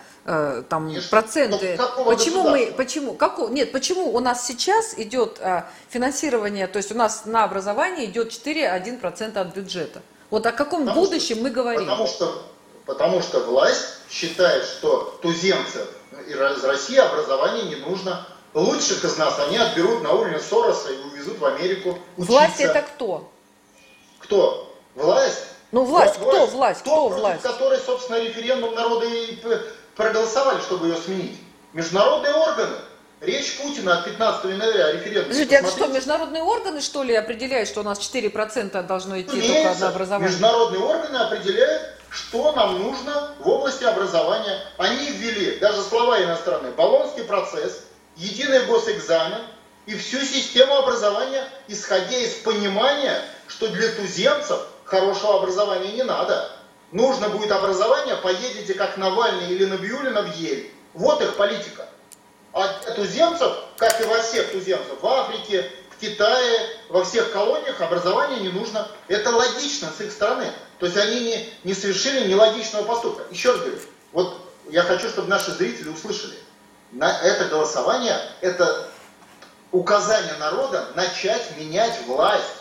[0.68, 1.08] там Конечно.
[1.08, 1.78] проценты.
[2.04, 5.40] Почему мы, почему, как, нет, почему у нас сейчас идет
[5.88, 10.02] финансирование, то есть у нас на образование идет 4-1% от бюджета.
[10.30, 11.80] Вот о каком потому будущем что, мы говорим?
[11.80, 12.42] Потому что,
[12.86, 15.88] потому что власть считает, что туземцев
[16.28, 18.26] из России образование не нужно.
[18.52, 21.98] Лучших из нас они отберут на уровне Сороса и увезут в Америку.
[22.16, 22.32] Учиться.
[22.32, 23.30] Власть это кто?
[24.18, 24.76] Кто?
[24.96, 26.80] Власть Ну власть, власть кто власть?
[26.80, 27.42] Кто, кто власть?
[27.42, 29.38] Который, собственно, референдум народа и
[29.94, 31.38] проголосовали, чтобы ее сменить.
[31.72, 32.76] Международные органы.
[33.20, 35.24] Речь Путина от 15 января референдум.
[35.24, 39.62] Подождите, это что, международные органы, что ли, определяют, что у нас 4% должно идти Имеется.
[39.62, 40.28] только на образование?
[40.30, 44.59] Международные органы определяют, что нам нужно в области образования.
[44.78, 46.72] Они ввели даже слова иностранные.
[46.72, 47.83] Болонский процесс,
[48.16, 49.42] единый госэкзамен
[49.85, 56.50] и всю систему образования, исходя из понимания, что для туземцев хорошего образования не надо.
[56.90, 60.72] Нужно будет образование, поедете как Навальный или Набиулина в Ель.
[60.94, 61.87] Вот их политика.
[62.52, 68.40] А туземцев, как и во всех туземцев, в Африке, в Китае, во всех колониях образование
[68.40, 68.88] не нужно.
[69.08, 70.46] Это логично с их стороны.
[70.78, 73.22] То есть они не, не совершили нелогичного поступка.
[73.30, 73.78] Еще раз говорю,
[74.12, 76.36] вот я хочу, чтобы наши зрители услышали.
[76.90, 78.88] На это голосование, это
[79.70, 82.56] указание народа начать менять власть.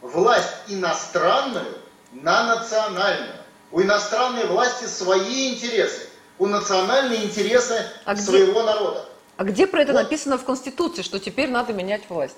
[0.00, 1.76] Власть иностранную
[2.12, 3.34] на национальную.
[3.70, 9.07] У иностранной власти свои интересы, у национальные интересы а своего где, народа.
[9.38, 10.02] А где про это вот.
[10.02, 12.34] написано в Конституции, что теперь надо менять власть?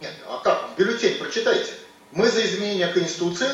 [0.00, 0.70] Нет, а как?
[0.78, 1.72] Бюллетень прочитайте.
[2.12, 3.48] Мы за изменение Конституции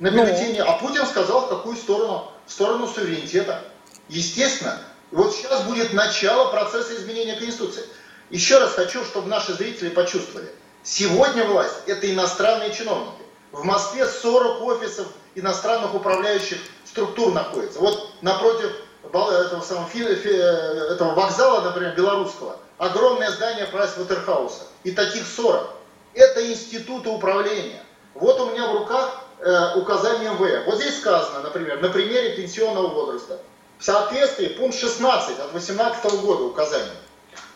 [0.00, 0.18] на ну.
[0.18, 0.70] бюллетене, ну.
[0.70, 2.32] а Путин сказал в какую сторону?
[2.46, 3.62] В сторону суверенитета.
[4.08, 4.80] Естественно,
[5.12, 7.84] вот сейчас будет начало процесса изменения Конституции.
[8.30, 10.50] Еще раз хочу, чтобы наши зрители почувствовали.
[10.82, 13.22] Сегодня власть– это иностранные чиновники.
[13.52, 17.78] В Москве 40 офисов иностранных управляющих структур находится.
[17.78, 18.72] Вот напротив
[19.04, 24.64] этого, самого, этого вокзала, например, белорусского, огромное здание Прайс Ватерхауса.
[24.84, 25.70] И таких 40.
[26.14, 27.82] Это институты управления.
[28.14, 30.66] Вот у меня в руках э, указание МВ.
[30.66, 33.40] Вот здесь сказано, например, на примере пенсионного возраста.
[33.78, 36.96] В соответствии, пункт 16 от 2018 года указания.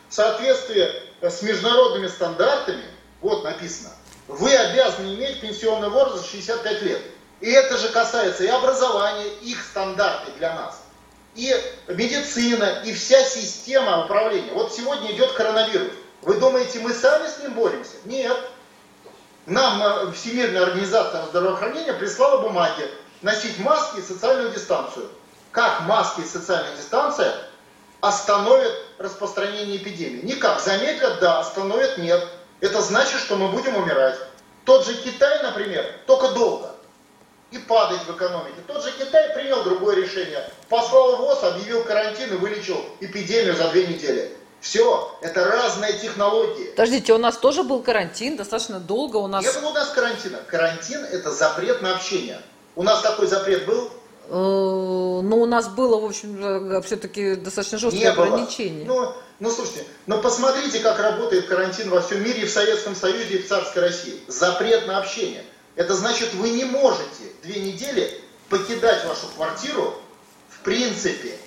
[0.09, 0.88] В соответствии
[1.20, 2.85] с международными стандартами,
[3.20, 3.90] вот написано,
[4.28, 7.00] вы обязаны иметь пенсионный возраст 65 лет.
[7.40, 10.80] И это же касается и образования, их стандарты для нас,
[11.37, 11.55] и
[11.88, 14.53] медицина, и вся система управления.
[14.53, 15.92] Вот сегодня идет коронавирус.
[16.22, 17.96] Вы думаете, мы сами с ним боремся?
[18.05, 18.37] Нет.
[19.44, 22.90] Нам Всемирная организация здравоохранения прислала бумаги
[23.22, 25.09] носить маски и социальную дистанцию.
[25.53, 27.33] Как маски и социальная дистанция
[28.01, 30.22] остановят распространение эпидемии?
[30.22, 30.61] Никак.
[30.61, 32.27] Замедлят, да, остановят, нет.
[32.61, 34.18] Это значит, что мы будем умирать.
[34.64, 36.75] Тот же Китай, например, только долго
[37.56, 38.56] и падать в экономике.
[38.66, 40.48] Тот же Китай принял другое решение.
[40.68, 44.30] Послал ВОЗ, объявил карантин и вылечил эпидемию за две недели.
[44.60, 46.70] Все, это разные технологии.
[46.70, 49.44] Подождите, у нас тоже был карантин, достаточно долго у нас...
[49.44, 50.38] Не было у нас карантина.
[50.46, 52.40] Карантин– это запрет на общение.
[52.74, 53.90] У нас такой запрет был?
[54.28, 58.84] Э, ну, у нас было, в общем, все-таки достаточно жесткие ограничения.
[58.86, 63.36] Ну, ну, слушайте, ну посмотрите, как работает карантин во всем мире, и в Советском Союзе,
[63.36, 64.18] и в царской России.
[64.26, 65.44] Запрет на общение.
[65.76, 69.94] Это значит, вы не можете две недели покидать вашу квартиру
[70.48, 71.38] в принципе.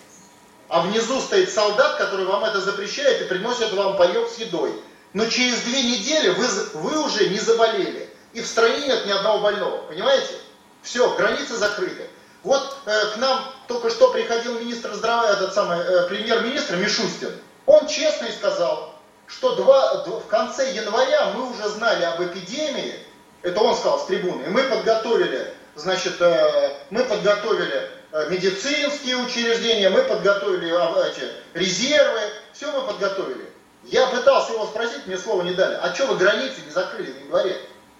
[0.68, 4.72] А внизу стоит солдат, который вам это запрещает и приносит вам паек с едой.
[5.14, 8.08] Но через две недели вы, вы уже не заболели.
[8.34, 9.78] И в стране нет ни одного больного.
[9.88, 10.36] Понимаете?
[10.84, 12.08] Все, границы закрыты.
[12.44, 17.32] Вот э, к нам только что приходил министр здравоохранения, этот самый э, премьер-министр Мишустин.
[17.66, 22.96] Он честно сказал, что два, в конце января мы уже знали об эпидемии,
[23.42, 29.90] это он сказал с трибуны, и мы подготовили, значит, э, мы подготовили э, медицинские учреждения,
[29.90, 32.20] мы подготовили а, эти резервы,
[32.54, 33.50] все мы подготовили.
[33.86, 37.26] Я пытался его спросить, мне слова не дали, а что вы границы не закрыли в
[37.26, 37.58] январе?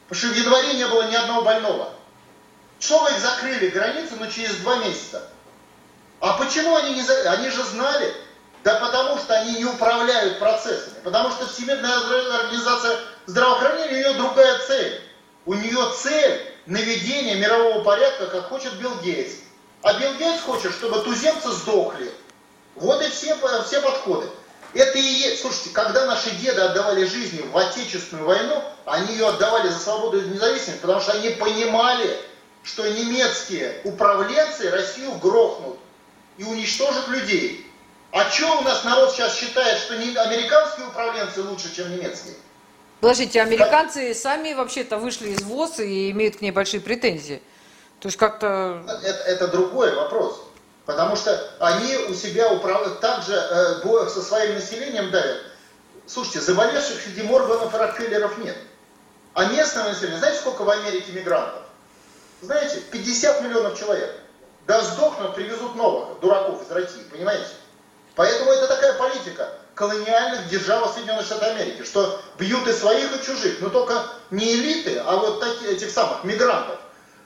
[0.10, 1.94] Потому что в январе не было ни одного больного.
[2.80, 5.30] Что вы их закрыли, границы, но через два месяца?
[6.20, 7.28] А почему они не закрыли?
[7.28, 8.14] Они же знали.
[8.64, 10.96] Да потому что они не управляют процессами.
[11.04, 11.96] Потому что Всемирная
[12.40, 15.02] организация здравоохранения, у нее другая цель.
[15.46, 19.36] У нее цель наведения мирового порядка, как хочет Билл Гейтс.
[19.82, 22.12] А Билл Гейтс хочет, чтобы туземцы сдохли.
[22.76, 24.30] Вот и все, все подходы.
[24.74, 29.70] Это и есть, слушайте, когда наши деды отдавали жизни в Отечественную войну, они ее отдавали
[29.70, 32.16] за свободу и независимость, потому что они понимали,
[32.64, 35.80] что немецкие управленцы Россию грохнут
[36.38, 37.66] и уничтожат людей.
[38.12, 42.36] А что у нас народ сейчас считает, что американские управленцы лучше, чем немецкие?
[43.02, 47.42] Подождите, американцы сами вообще-то вышли из ВОЗ и имеют к ней большие претензии.
[48.02, 48.84] То есть как-то...
[49.04, 50.44] Это, это другой вопрос.
[50.86, 55.44] Потому что они у себя управляют также э, со своим населением давят.
[56.08, 58.58] Слушайте, заболевших среди Морганов и Рокфеллеров нет.
[59.34, 61.62] А местное население, знаете, сколько в Америке мигрантов?
[62.42, 64.14] Знаете, 50 миллионов человек.
[64.66, 67.50] Да сдохнут, привезут новых дураков из России, понимаете?
[68.16, 73.62] Поэтому это такая политика колониальных держав Соединенных Штатов Америки, что бьют и своих, и чужих,
[73.62, 76.78] но только не элиты, а вот такие, этих самых мигрантов.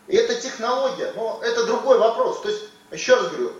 [0.07, 2.41] И это технология, но это другой вопрос.
[2.41, 3.53] То есть, еще раз говорю,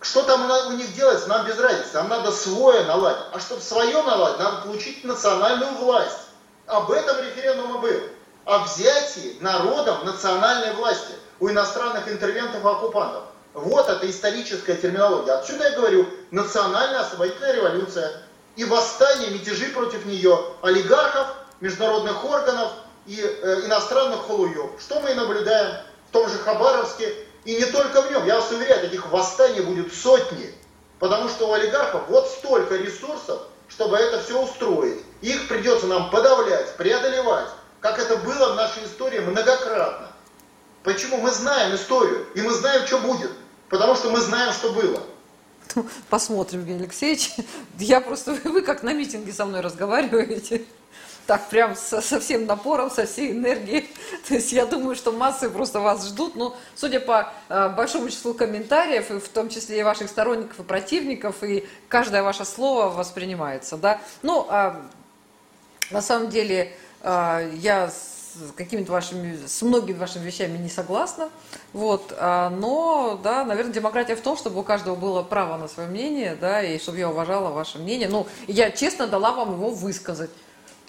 [0.00, 1.94] что там у них делается, нам без разницы.
[1.94, 3.24] Нам надо свое наладить.
[3.32, 6.18] А чтобы свое наладить, надо получить национальную власть.
[6.66, 8.00] Об этом референдум и был.
[8.44, 13.24] О взятии народом национальной власти у иностранных интервентов и оккупантов.
[13.64, 15.32] Вот это историческая терминология.
[15.32, 18.22] Отсюда я говорю, национальная освободительная революция
[18.56, 21.28] и восстание, мятежи против нее олигархов,
[21.60, 22.72] международных органов
[23.06, 24.70] и э, иностранных холуев.
[24.80, 25.76] Что мы и наблюдаем
[26.08, 28.26] в том же Хабаровске, и не только в нем.
[28.26, 30.54] Я вас уверяю, таких восстаний будет сотни.
[30.98, 35.00] Потому что у олигархов вот столько ресурсов, чтобы это все устроить.
[35.20, 37.48] Их придется нам подавлять, преодолевать,
[37.80, 40.08] как это было в нашей истории многократно.
[40.82, 41.18] Почему?
[41.18, 43.30] Мы знаем историю, и мы знаем, что будет.
[43.68, 45.02] Потому что мы знаем, что было.
[46.08, 47.32] Посмотрим, Евгений Алексеевич.
[47.78, 50.64] Я просто, вы как на митинге со мной разговариваете
[51.28, 53.86] так прям со, со всем напором, со всей энергией.
[54.28, 56.36] То есть я думаю, что массы просто вас ждут.
[56.36, 60.62] Но судя по э, большому числу комментариев, и в том числе и ваших сторонников и
[60.62, 63.76] противников, и каждое ваше слово воспринимается.
[63.76, 64.00] Да?
[64.22, 64.72] Ну, э,
[65.90, 67.92] на самом деле, э, я
[68.34, 71.30] с какими-то вашими, с многими вашими вещами не согласна.
[71.72, 75.88] Вот, а, но, да, наверное, демократия в том, чтобы у каждого было право на свое
[75.88, 78.08] мнение, да, и чтобы я уважала ваше мнение.
[78.08, 80.30] Ну, я честно дала вам его высказать.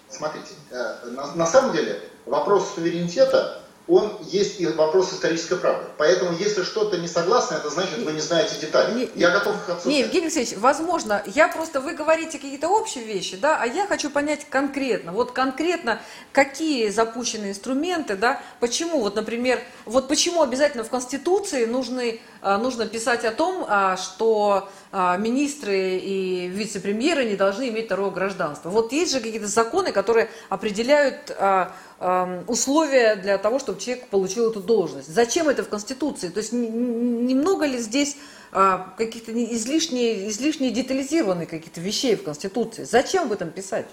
[0.10, 5.86] Смотрите, э, на, на самом деле вопрос суверенитета, он есть и вопрос исторической правды.
[5.98, 8.94] Поэтому, если что-то не согласно, это значит, вы не знаете детали.
[8.94, 9.88] Не, я готов их отсутствовать.
[9.88, 14.12] Не, Евгений Алексеевич, возможно, я просто, вы говорите какие-то общие вещи, да, а я хочу
[14.12, 16.00] понять конкретно, вот конкретно,
[16.32, 22.86] какие запущены инструменты, да, почему, вот, например, вот почему обязательно в Конституции нужны, э, нужно
[22.86, 28.72] писать о том, а, что а, министры и вице-премьеры не должны иметь второго гражданства.
[28.72, 34.62] Вот есть же какие-то законы, которые определяют а, условия для того, чтобы человек получил эту
[34.62, 35.14] должность.
[35.14, 36.30] Зачем это в Конституции?
[36.30, 38.16] То есть немного ли здесь
[38.52, 42.86] а, каких-то излишне, излишне детализированных каких-то вещей в Конституции?
[42.86, 43.86] Зачем об этом писать?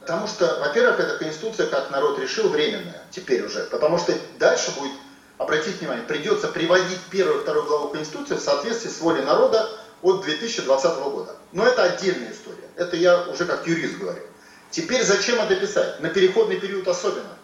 [0.00, 3.64] Потому что, во-первых, эта Конституция, как народ решил, временная, теперь уже.
[3.64, 4.92] Потому что дальше будет,
[5.36, 9.68] обратите внимание, придется приводить первую и вторую главу Конституции в соответствии с волей народа,
[10.02, 11.36] от 2020 года.
[11.52, 12.68] Но это отдельная история.
[12.76, 14.22] Это я уже как юрист говорю.
[14.70, 16.00] Теперь зачем это писать?
[16.00, 17.36] На переходный период особенно.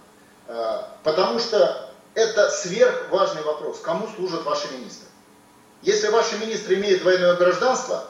[0.48, 3.80] А, потому что это сверхважный вопрос.
[3.80, 5.08] Кому служат ваши министры?
[5.82, 8.04] Если ваши министры имеют двойное гражданство,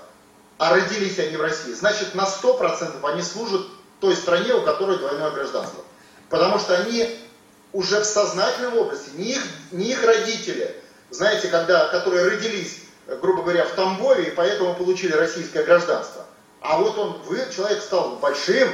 [0.59, 3.63] а родились они в России, значит на 100% они служат
[4.01, 5.83] той стране, у которой двойное гражданство.
[6.31, 7.19] Потому что они
[7.73, 10.81] уже в сознательном области, не их, не их родители,
[11.11, 16.25] знаете, когда, которые родились грубо говоря, в Тамбове, и поэтому получили российское гражданство.
[16.61, 18.69] А вот он, вы, человек стал большим,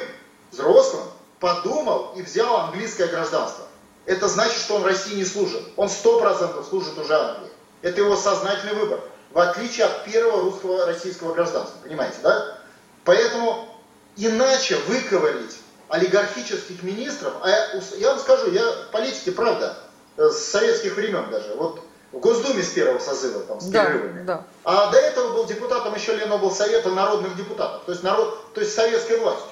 [0.50, 1.04] взрослым,
[1.42, 3.64] подумал и взял английское гражданство.
[4.06, 5.62] Это значит, что он России не служит.
[5.76, 7.50] Он сто процентов служит уже Англии.
[7.82, 9.00] Это его сознательный выбор.
[9.32, 11.76] В отличие от первого русского российского гражданства.
[11.82, 12.58] Понимаете, да?
[13.04, 13.68] Поэтому
[14.16, 15.56] иначе выковырить
[15.88, 19.76] олигархических министров, а я, я вам скажу, я политики, правда,
[20.16, 21.54] э, с советских времен даже.
[21.56, 21.82] Вот
[22.12, 24.24] в Госдуме с первого созыва, там, с да, перерывами.
[24.24, 24.44] Да.
[24.62, 29.18] А до этого был депутатом еще Леноблсовета народных депутатов, то есть, народ, то есть советской
[29.18, 29.50] властью.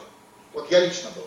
[0.53, 1.25] Вот я лично был.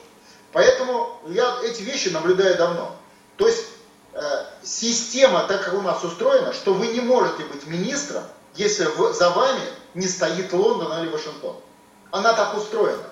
[0.53, 2.95] Поэтому я эти вещи наблюдаю давно.
[3.37, 3.65] То есть
[4.13, 4.19] э,
[4.63, 8.23] система, так как у нас устроена, что вы не можете быть министром,
[8.55, 9.61] если в, за вами
[9.95, 11.55] не стоит Лондон или Вашингтон.
[12.11, 13.03] Она так устроена.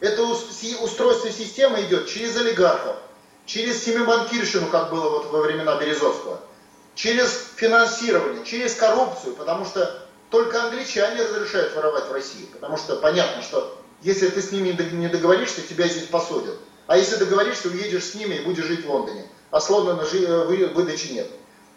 [0.00, 2.96] Это устройство системы идет через олигархов,
[3.44, 6.40] через семибанкирщину, как было вот во времена Березовского–
[6.96, 13.42] через финансирование, через коррупцию, потому что только англичане разрешают воровать в России, потому что понятно,
[13.42, 16.56] что если ты с ними не договоришься, тебя здесь посадят.
[16.86, 19.24] А если договоришься, уедешь с ними и будешь жить в Лондоне.
[19.50, 21.28] А с Лондона э, выдачи нет.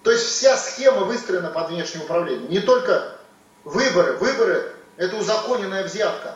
[0.03, 2.47] То есть вся схема выстроена под внешнее управление.
[2.47, 3.15] Не только
[3.63, 4.13] выборы.
[4.13, 6.35] Выборы– это узаконенная взятка.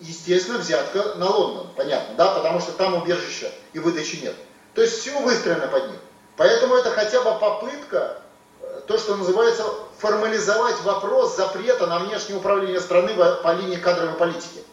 [0.00, 4.34] Естественно, взятка на Лондон, понятно, да, потому что там убежища и выдачи нет.
[4.74, 6.00] То есть все выстроено под них.
[6.36, 8.18] Поэтому это хотя бы попытка,
[8.60, 9.64] э, то, что называется,
[9.98, 14.64] формализовать вопрос запрета на внешнее управление страны по линии кадровой политики.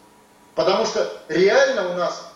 [0.56, 2.30] Потому что реально у нас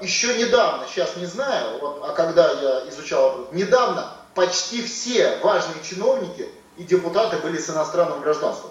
[0.00, 6.48] еще недавно, сейчас не знаю, вот, а когда я изучал недавно почти все важные чиновники
[6.76, 8.70] и депутаты были с иностранным гражданством.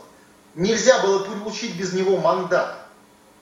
[0.56, 2.74] Нельзя было получить без него мандат.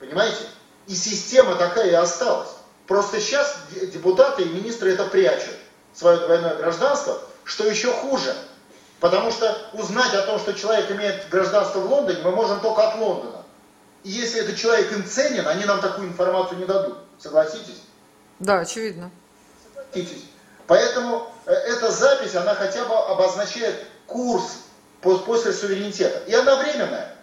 [0.00, 0.44] Понимаете?
[0.86, 2.50] И система такая и осталась.
[2.86, 3.56] Просто сейчас
[3.92, 5.54] депутаты и министры это прячут
[5.94, 8.34] свое двойное гражданство, что еще хуже.
[9.00, 12.98] Потому что узнать о том, что человек имеет гражданство в Лондоне, мы можем только от
[12.98, 13.42] Лондона.
[14.04, 16.98] И если этот человек им ценен, они нам такую информацию не дадут.
[17.18, 17.82] Согласитесь?
[18.38, 19.10] Да, очевидно.
[19.74, 20.24] Согласитесь.
[20.66, 24.58] Поэтому э, эта запись, она хотя бы обозначает курс
[25.00, 26.18] после суверенитета.
[26.26, 27.14] И она временная.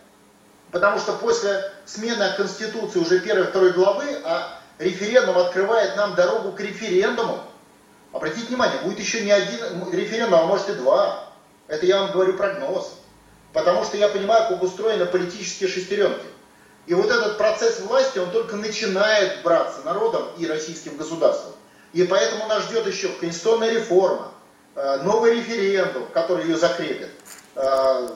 [0.72, 6.60] Потому что после смены Конституции уже первой второй главы, а референдум открывает нам дорогу к
[6.60, 7.44] референдуму.
[8.12, 9.60] Обратите внимание, будет еще не один
[9.92, 11.30] референдум, а может и два.
[11.68, 12.94] Это я вам говорю прогноз.
[13.52, 16.26] Потому что я понимаю, как устроены политические шестеренки.
[16.86, 21.54] И вот этот процесс власти, он только начинает браться народом и российским государством.
[21.94, 24.32] И поэтому нас ждет еще конституционная реформа,
[24.76, 27.10] э, новый референдум, который ее закрепит,
[27.56, 28.10] э,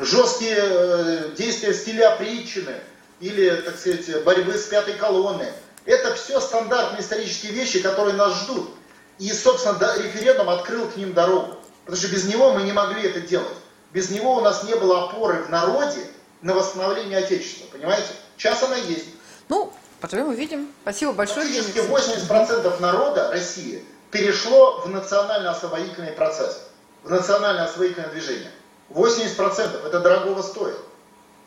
[0.00, 2.76] жесткие э, действия в стиле опричины
[3.20, 5.48] или, так сказать, борьбы с пятой колонной.
[5.84, 8.70] Это все стандартные исторические вещи, которые нас ждут.
[9.18, 11.56] И, собственно, референдум открыл к ним дорогу.
[11.84, 13.56] Потому что без него мы не могли это делать.
[13.92, 16.00] Без него у нас не было опоры в народе
[16.44, 17.66] на восстановление Отечества.
[17.72, 18.08] Понимаете?
[18.36, 19.06] Сейчас она есть.
[19.48, 20.68] Ну, поживем увидим.
[20.82, 21.46] Спасибо большое.
[21.46, 26.68] Практически 80% народа России перешло в национально-освободительный процесс,
[27.02, 28.50] в национально-освободительное движение.
[28.90, 30.76] 80% это дорогого стоит.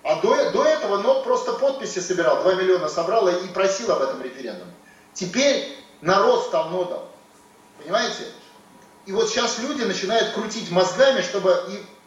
[0.03, 4.21] А до, до этого НОТ просто подписи собирал, 2 миллиона собрал и просил об этом
[4.21, 4.71] референдуме.
[5.13, 7.03] Теперь народ стал нодом.
[7.83, 8.23] Понимаете?
[9.05, 11.55] И вот сейчас люди начинают крутить мозгами, чтобы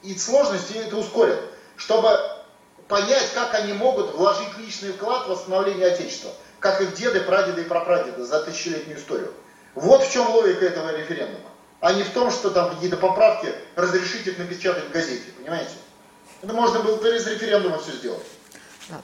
[0.03, 1.41] и, и сложности это ускорят,
[1.77, 2.19] чтобы
[2.91, 7.65] понять, как они могут вложить личный вклад в восстановление Отечества, как их деды, прадеды и
[7.65, 9.33] прапрадеды за тысячелетнюю историю.
[9.75, 11.49] Вот в чем логика этого референдума.
[11.81, 15.71] А не в том, что там какие-то поправки разрешить их напечатать в газете, понимаете?
[16.43, 18.27] Это можно было без референдума все сделать.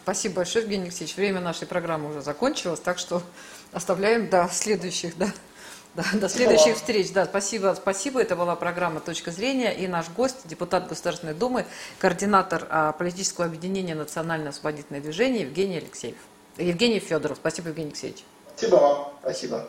[0.02, 1.16] Спасибо большое, Евгений Алексеевич.
[1.16, 3.22] Время нашей программы уже закончилось, так что
[3.72, 5.32] оставляем до следующих, да.
[5.96, 7.10] Да, до следующих встреч.
[7.12, 8.20] Да, спасибо, спасибо.
[8.20, 9.72] Это была программа «Точка зрения».
[9.72, 11.64] И наш гость, депутат Государственной Думы,
[11.98, 16.16] координатор а, политического объединения «Национальное освободительное движение» Евгений Алексеев.
[16.58, 17.38] Евгений Федоров.
[17.38, 18.24] Спасибо, Евгений Алексеевич.
[18.54, 19.12] Спасибо вам.
[19.22, 19.66] Спасибо.